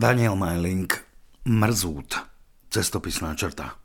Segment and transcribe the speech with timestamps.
[0.00, 0.88] Daniel Majling,
[1.44, 2.16] Mrzút,
[2.72, 3.76] cestopisná črta.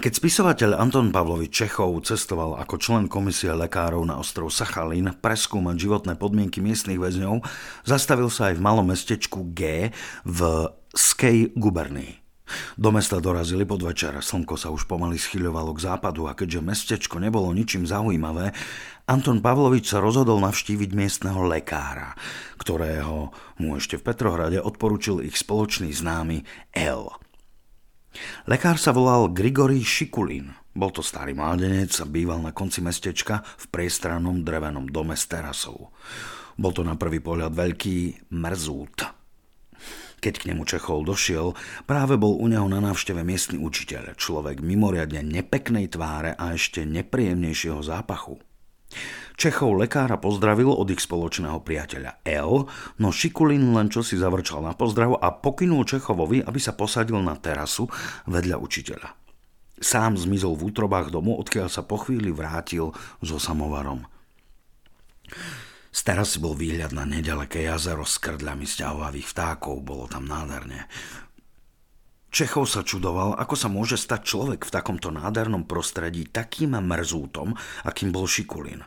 [0.00, 6.16] Keď spisovateľ Anton Pavlovič Čechov cestoval ako člen komisie lekárov na ostrov Sachalín preskúmať životné
[6.16, 7.44] podmienky miestnych väzňov,
[7.84, 9.92] zastavil sa aj v malom mestečku G
[10.24, 10.40] v
[10.96, 12.23] Skej gubernii.
[12.76, 17.48] Do mesta dorazili podvečer, slnko sa už pomaly schyľovalo k západu a keďže mestečko nebolo
[17.56, 18.52] ničím zaujímavé,
[19.08, 22.12] Anton Pavlovič sa rozhodol navštíviť miestneho lekára,
[22.60, 26.44] ktorého mu ešte v Petrohrade odporučil ich spoločný známy
[26.76, 27.08] L.
[28.46, 30.54] Lekár sa volal Grigory Šikulín.
[30.74, 35.94] Bol to starý mládenec a býval na konci mestečka v priestrannom drevenom dome s terasou.
[36.58, 39.13] Bol to na prvý pohľad veľký mrzút.
[40.24, 41.52] Keď k nemu Čechov došiel,
[41.84, 47.84] práve bol u neho na návšteve miestny učiteľ, človek mimoriadne nepeknej tváre a ešte nepríjemnejšieho
[47.84, 48.40] zápachu.
[49.36, 52.64] Čechov lekára pozdravil od ich spoločného priateľa L,
[52.96, 57.36] no Šikulin len čo si zavrčal na pozdrav a pokynul Čechovovi, aby sa posadil na
[57.36, 57.84] terasu
[58.24, 59.08] vedľa učiteľa.
[59.76, 64.08] Sám zmizol v útrobách domu, odkiaľ sa po chvíli vrátil so samovarom.
[65.94, 70.90] Z terasy bol výhľad na nedaleké jazero s krdľami sťahovavých vtákov, bolo tam nádherne.
[72.34, 77.54] Čechov sa čudoval, ako sa môže stať človek v takomto nádhernom prostredí takým mrzútom,
[77.86, 78.82] akým bol Šikulín.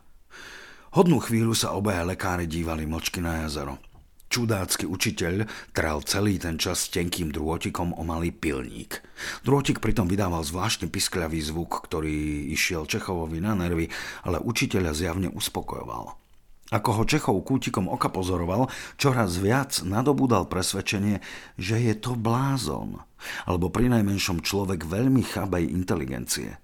[1.00, 3.80] Hodnú chvíľu sa obaja lekári dívali mlčky na jazero.
[4.28, 9.00] Čudácky učiteľ tral celý ten čas tenkým drôtikom o malý pilník.
[9.48, 13.88] Drôtik pritom vydával zvláštny piskľavý zvuk, ktorý išiel Čechovovi na nervy,
[14.28, 16.27] ale učiteľa zjavne uspokojoval.
[16.68, 18.68] Ako ho Čechov kútikom oka pozoroval,
[19.00, 21.24] čoraz viac nadobúdal presvedčenie,
[21.56, 23.00] že je to blázon,
[23.48, 26.60] alebo pri najmenšom človek veľmi chabej inteligencie.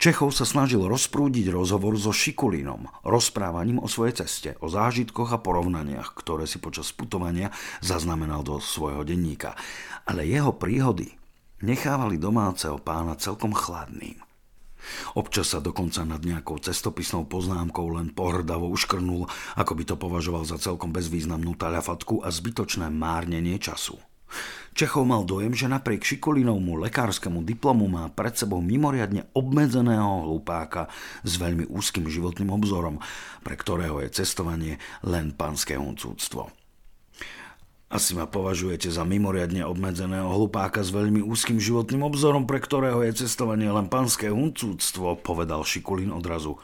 [0.00, 6.16] Čechov sa snažil rozprúdiť rozhovor so Šikulínom, rozprávaním o svojej ceste, o zážitkoch a porovnaniach,
[6.16, 9.56] ktoré si počas putovania zaznamenal do svojho denníka.
[10.04, 11.16] Ale jeho príhody
[11.64, 14.23] nechávali domáceho pána celkom chladným.
[15.18, 19.26] Občas sa dokonca nad nejakou cestopisnou poznámkou len pohrdavo uškrnul,
[19.58, 23.98] ako by to považoval za celkom bezvýznamnú taľafatku a zbytočné márnenie času.
[24.74, 30.90] Čechov mal dojem, že napriek Šikolinovmu lekárskému diplomu má pred sebou mimoriadne obmedzeného hlupáka
[31.22, 32.98] s veľmi úzkým životným obzorom,
[33.46, 36.63] pre ktorého je cestovanie len pánske huncúctvo.
[37.94, 43.22] Asi ma považujete za mimoriadne obmedzeného hlupáka s veľmi úzkým životným obzorom, pre ktorého je
[43.22, 46.58] cestovanie len panské huncúctvo, povedal Šikulín odrazu.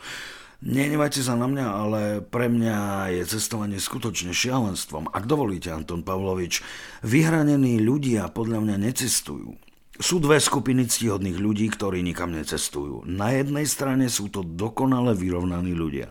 [0.59, 2.79] Nenevajte sa na mňa, ale pre mňa
[3.15, 5.15] je cestovanie skutočne šialenstvom.
[5.15, 6.67] Ak dovolíte, Anton Pavlovič,
[7.07, 9.70] vyhranení ľudia podľa mňa necestujú.
[10.01, 13.05] Sú dve skupiny ctihodných ľudí, ktorí nikam necestujú.
[13.05, 16.09] Na jednej strane sú to dokonale vyrovnaní ľudia.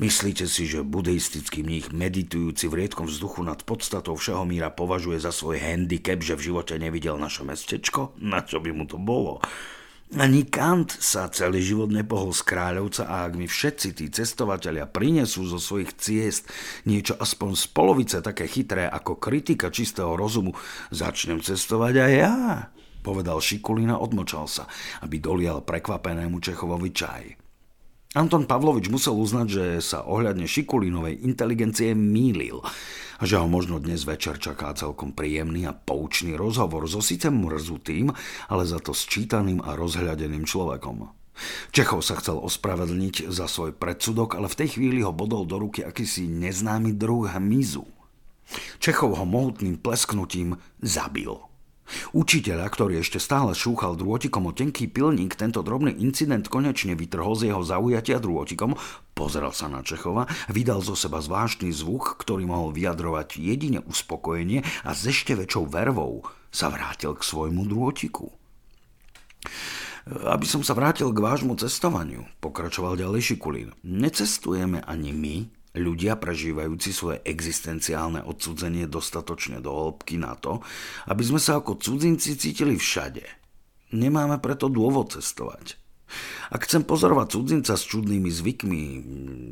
[0.00, 5.36] Myslíte si, že buddhistický mních meditujúci v riedkom vzduchu nad podstatou všeho míra považuje za
[5.36, 8.16] svoj handicap, že v živote nevidel naše mestečko?
[8.24, 9.44] Na čo by mu to bolo?
[10.16, 15.44] Ani Kant sa celý život nepohol z kráľovca a ak mi všetci tí cestovatelia prinesú
[15.44, 16.48] zo svojich ciest
[16.88, 20.56] niečo aspoň z polovice také chytré ako kritika čistého rozumu,
[20.88, 22.36] začnem cestovať aj ja
[23.06, 24.66] povedal Šikulina odmočal sa,
[25.06, 27.46] aby dolial prekvapenému Čechovovi čaj.
[28.18, 32.64] Anton Pavlovič musel uznať, že sa ohľadne Šikulinovej inteligencie mýlil
[33.20, 38.08] a že ho možno dnes večer čaká celkom príjemný a poučný rozhovor so síce mrzutým,
[38.48, 41.12] ale za to sčítaným a rozhľadeným človekom.
[41.76, 45.84] Čechov sa chcel ospravedlniť za svoj predsudok, ale v tej chvíli ho bodol do ruky
[45.84, 47.84] akýsi neznámy druh hmyzu.
[48.80, 51.36] Čechov ho mohutným plesknutím zabil.
[52.12, 57.52] Učiteľa, ktorý ešte stále šúchal drôtikom o tenký pilník, tento drobný incident konečne vytrhol z
[57.52, 58.74] jeho zaujatia drôtikom,
[59.14, 64.90] pozrel sa na Čechova, vydal zo seba zvláštny zvuk, ktorý mohol vyjadrovať jedine uspokojenie a
[64.92, 68.32] s ešte väčšou vervou sa vrátil k svojmu drôtiku.
[70.06, 73.74] Aby som sa vrátil k vášmu cestovaniu, pokračoval ďalej Šikulín.
[73.82, 75.36] Necestujeme ani my,
[75.76, 80.64] ľudia prežívajúci svoje existenciálne odsudzenie dostatočne do hĺbky na to,
[81.06, 83.22] aby sme sa ako cudzinci cítili všade.
[83.94, 85.78] Nemáme preto dôvod cestovať.
[86.50, 88.82] Ak chcem pozorovať cudzinca s čudnými zvykmi,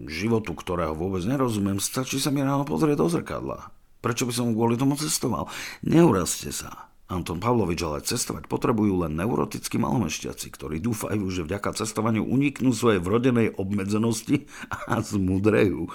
[0.07, 3.75] životu, ktorého vôbec nerozumiem, stačí sa mi ráno pozrieť do zrkadla.
[3.99, 5.51] Prečo by som kvôli tomu cestoval?
[5.83, 6.94] Neurazte sa.
[7.05, 13.01] Anton Pavlovič, ale cestovať potrebujú len neurotickí malomešťaci, ktorí dúfajú, že vďaka cestovaniu uniknú svojej
[13.05, 14.49] vrodenej obmedzenosti
[14.93, 15.93] a zmudrejú.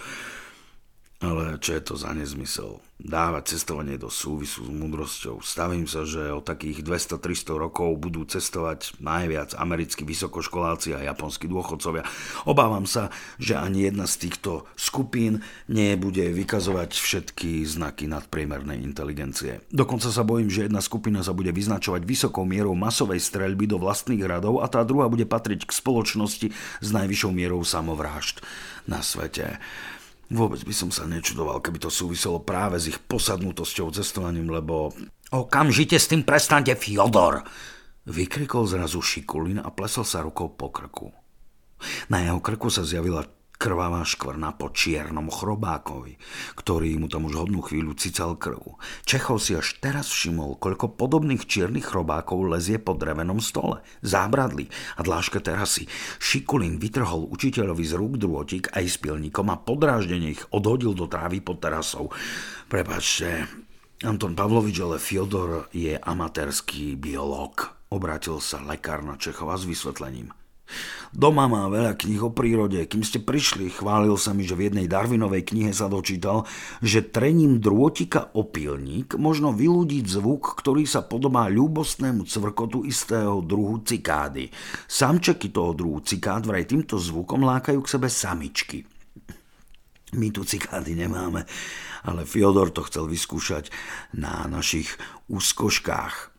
[1.20, 2.80] Ale čo je to za nezmysel?
[2.96, 5.44] Dávať cestovanie do súvisu s múdrosťou.
[5.44, 12.08] Stavím sa, že o takých 200-300 rokov budú cestovať najviac americkí vysokoškoláci a japonskí dôchodcovia.
[12.48, 19.60] Obávam sa, že ani jedna z týchto skupín nebude vykazovať všetky znaky nadpriemernej inteligencie.
[19.76, 24.24] Dokonca sa bojím, že jedna skupina sa bude vyznačovať vysokou mierou masovej streľby do vlastných
[24.24, 26.48] radov a tá druhá bude patriť k spoločnosti
[26.80, 28.40] s najvyššou mierou samovrážd
[28.88, 29.60] na svete.
[30.30, 34.94] Vôbec by som sa nečudoval, keby to súviselo práve s ich posadnutosťou cestovaním, lebo...
[35.34, 37.42] Okamžite s tým prestante, Fyodor!
[38.10, 41.10] Vykrikol zrazu Šikulin a plesol sa rukou po krku.
[42.14, 43.26] Na jeho krku sa zjavila
[43.60, 46.16] krvavá škvrna po čiernom chrobákovi,
[46.56, 48.80] ktorý mu tam už hodnú chvíľu cical krv.
[49.04, 55.04] Čechov si až teraz všimol, koľko podobných čiernych chrobákov lezie po drevenom stole, zábradli a
[55.04, 55.92] dláške terasy.
[56.24, 61.44] Šikulín vytrhol učiteľovi z rúk drôtik aj s pilníkom a podráždenie ich odhodil do trávy
[61.44, 62.16] pod terasou.
[62.72, 63.44] Prepačte,
[64.08, 67.76] Anton Pavlovič, ale Fiodor je amatérský biológ.
[67.92, 70.39] Obrátil sa lekár na Čechova s vysvetlením.
[71.10, 72.78] Doma má veľa kníh o prírode.
[72.86, 76.46] Kým ste prišli, chválil sa mi, že v jednej Darwinovej knihe sa dočítal,
[76.86, 83.82] že trením drôtika o pilník možno vylúdiť zvuk, ktorý sa podobá ľúbostnému cvrkotu istého druhu
[83.82, 84.54] cikády.
[84.86, 88.86] Samčeky toho druhu cikád vraj týmto zvukom lákajú k sebe samičky.
[90.14, 91.46] My tu cikády nemáme,
[92.06, 93.70] ale Fyodor to chcel vyskúšať
[94.14, 94.90] na našich
[95.30, 96.39] úskoškách.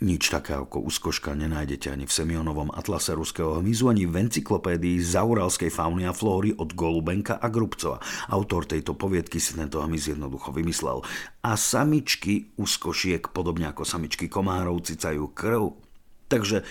[0.00, 5.68] Nič také ako úskoška nenájdete ani v Semionovom atlase ruského hmyzu, ani v encyklopédii zauralskej
[5.68, 8.00] fauny a flóry od Golubenka a Grubcova.
[8.32, 11.04] Autor tejto poviedky si tento hmyz jednoducho vymyslel.
[11.44, 15.76] A samičky úskošiek, podobne ako samičky komárov, cicajú krv.
[16.32, 16.64] Takže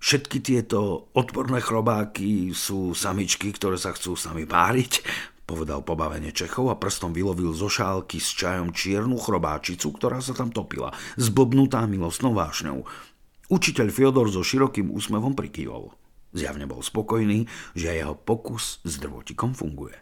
[0.00, 5.04] všetky tieto odporné chrobáky sú samičky, ktoré sa chcú s nami páriť
[5.50, 10.54] povedal pobavene Čechov a prstom vylovil zo šálky s čajom čiernu chrobáčicu, ktorá sa tam
[10.54, 12.86] topila, zblbnutá milostnou vášňou.
[13.50, 15.90] Učiteľ Fyodor so širokým úsmevom prikývol.
[16.30, 19.98] Zjavne bol spokojný, že jeho pokus s drvotikom funguje.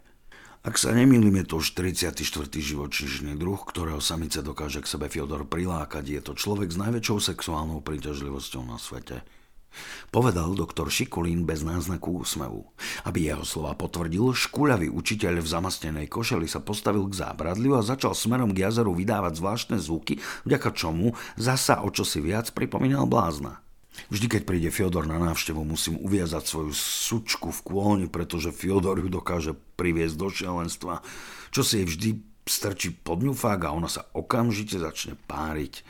[0.61, 2.21] Ak sa nemýlim, je to už 34.
[2.53, 6.05] živočíšny druh, ktorého samice dokáže k sebe Fyodor prilákať.
[6.05, 9.25] Je to človek s najväčšou sexuálnou príťažlivosťou na svete.
[10.09, 12.65] Povedal doktor Šikulín bez náznaku úsmevu.
[13.05, 18.17] Aby jeho slova potvrdil, škuľavý učiteľ v zamastenej košeli sa postavil k zábradliu a začal
[18.17, 20.17] smerom k jazeru vydávať zvláštne zvuky,
[20.49, 23.61] vďaka čomu zasa o čosi viac pripomínal blázna.
[24.07, 29.11] Vždy, keď príde Fiodor na návštevu, musím uviazať svoju sučku v kôlni, pretože Fiodor ju
[29.11, 31.03] dokáže priviesť do šialenstva,
[31.51, 32.09] čo si jej vždy
[32.47, 35.83] strčí pod ňufák a ona sa okamžite začne páriť.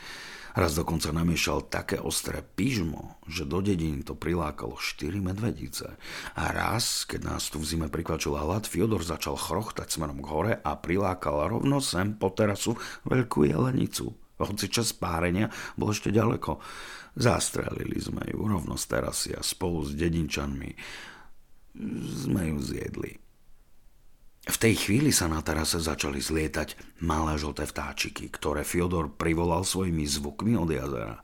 [0.60, 5.96] Raz dokonca namiešal také ostré pyžmo, že do dediny to prilákalo štyri medvedice.
[6.36, 10.54] A raz, keď nás tu v zime prikvačila hlad, Fiodor začal chrochtať smerom k hore
[10.60, 12.76] a prilákal rovno sem po terasu
[13.08, 14.12] veľkú jelenicu.
[14.36, 15.48] Hoci čas párenia
[15.80, 16.60] bol ešte ďaleko.
[17.16, 20.76] Zastrelili sme ju rovno z terasy a spolu s dedinčanmi
[22.28, 23.29] sme ju zjedli.
[24.50, 30.10] V tej chvíli sa na terase začali zlietať malé žlté vtáčiky, ktoré Fyodor privolal svojimi
[30.10, 31.22] zvukmi od jazera.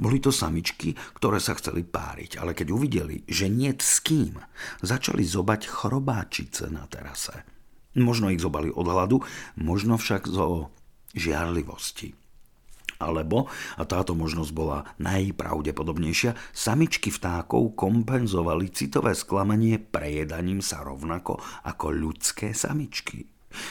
[0.00, 4.40] Boli to samičky, ktoré sa chceli páriť, ale keď uvideli, že nie s kým,
[4.80, 7.44] začali zobať chrobáčice na terase.
[7.92, 9.20] Možno ich zobali od hladu,
[9.60, 10.72] možno však zo
[11.12, 12.16] žiarlivosti.
[12.96, 21.36] Alebo, a táto možnosť bola najpravdepodobnejšia, samičky vtákov kompenzovali citové sklamanie prejedaním sa rovnako
[21.68, 23.28] ako ľudské samičky.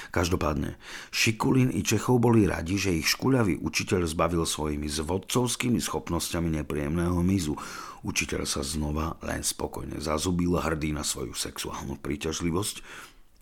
[0.09, 0.81] Každopádne,
[1.13, 7.53] Šikulín i Čechov boli radi, že ich škuľavý učiteľ zbavil svojimi zvodcovskými schopnosťami nepríjemného mizu.
[8.01, 12.81] Učiteľ sa znova len spokojne zazubil hrdý na svoju sexuálnu príťažlivosť.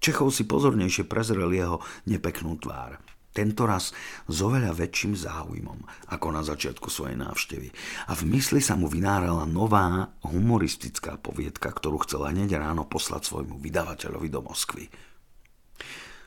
[0.03, 2.99] Čechov si pozornejšie prezrel jeho nepeknú tvár.
[3.33, 3.89] Tento raz
[4.29, 5.81] s oveľa väčším záujmom
[6.13, 7.73] ako na začiatku svojej návštevy.
[8.07, 13.57] A v mysli sa mu vynárala nová humoristická poviedka, ktorú chcela hneď ráno poslať svojmu
[13.57, 14.85] vydavateľovi do Moskvy.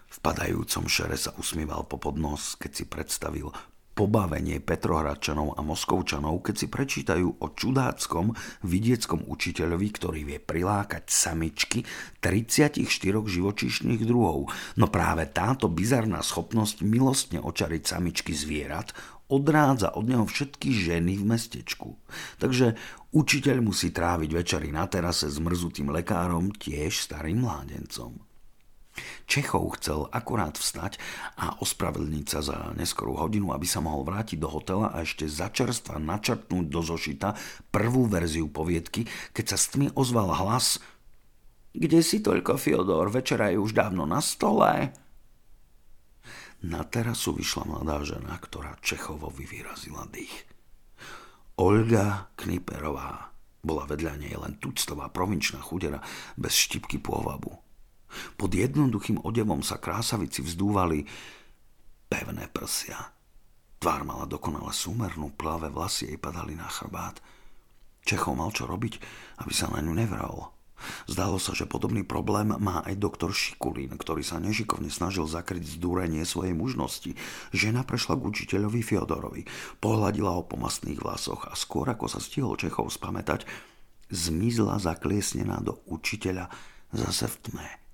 [0.06, 3.54] V padajúcom šere sa usmieval po podnos, keď si predstavil
[3.96, 8.36] pobavenie Petrohradčanov a Moskovčanov, keď si prečítajú o čudáckom
[8.68, 11.80] vidieckom učiteľovi, ktorý vie prilákať samičky
[12.20, 12.76] 34
[13.24, 14.52] živočíšnych druhov.
[14.76, 18.92] No práve táto bizarná schopnosť milostne očariť samičky zvierat
[19.32, 21.98] odrádza od neho všetky ženy v mestečku.
[22.38, 22.78] Takže
[23.16, 28.25] učiteľ musí tráviť večery na terase s mrzutým lekárom, tiež starým mládencom.
[29.26, 30.98] Čechov chcel akurát vstať
[31.36, 36.00] a ospravedlniť sa za neskorú hodinu, aby sa mohol vrátiť do hotela a ešte začerstva
[36.00, 37.34] načrtnúť do zošita
[37.74, 39.04] prvú verziu poviedky,
[39.36, 40.80] keď sa s tmy ozval hlas
[41.76, 43.12] Kde si toľko, Fyodor?
[43.12, 44.96] Večera je už dávno na stole.
[46.64, 50.48] Na terasu vyšla mladá žena, ktorá Čechovovi vyrazila dých.
[51.60, 56.00] Olga Kniperová bola vedľa nej len tuctová provinčná chudera
[56.38, 57.65] bez štipky pôvabu.
[58.36, 61.06] Pod jednoduchým odevom sa krásavici vzdúvali
[62.06, 62.98] pevné prsia.
[63.76, 67.20] Tvár mala dokonale súmernú, plavé vlasy jej padali na chrbát.
[68.06, 69.02] Čechov mal čo robiť,
[69.42, 70.56] aby sa na ňu nevral.
[71.08, 76.22] Zdalo sa, že podobný problém má aj doktor Šikulín, ktorý sa nežikovne snažil zakryť zdúrenie
[76.28, 77.16] svojej mužnosti.
[77.56, 79.42] Žena prešla k učiteľovi Fiodorovi,
[79.80, 83.48] pohľadila ho po mastných vlasoch a skôr ako sa stihol Čechov spamätať,
[84.12, 86.52] zmizla zakliesnená do učiteľa
[86.92, 87.85] zase v tme.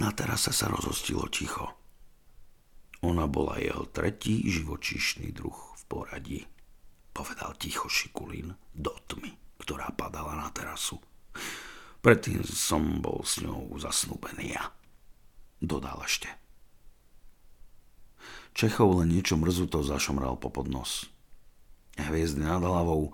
[0.00, 1.68] Na terase sa rozostilo ticho.
[3.04, 6.40] Ona bola jeho tretí živočíšny druh v poradí,
[7.12, 10.96] povedal ticho Šikulín do tmy ktorá padala na terasu.
[12.00, 14.72] Predtým som bol s ňou zasnúbený ja.
[15.60, 16.32] Dodal ešte.
[18.56, 21.12] Čechov len niečo mrzuto zašomral po podnos.
[22.00, 23.12] Hviezdy nad hlavou,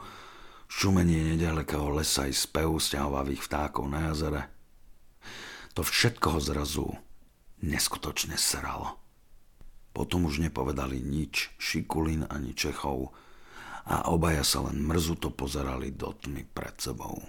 [0.70, 4.55] šumenie nedalekého lesa i spev stiahovavých vtákov na jazere.
[5.76, 6.86] To všetko ho zrazu
[7.60, 8.96] neskutočne sralo.
[9.92, 13.12] Potom už nepovedali nič Šikulin ani Čechov,
[13.86, 17.22] a obaja sa len mrzuto pozerali do tmy pred sebou.